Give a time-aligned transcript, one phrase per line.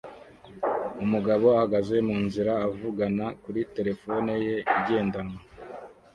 [1.03, 5.39] Umugabo ahagaze munzira avugana kuri terefone ye igendanwa